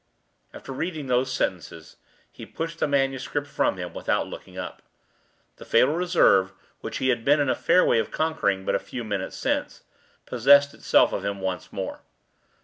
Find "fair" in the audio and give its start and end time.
7.55-7.85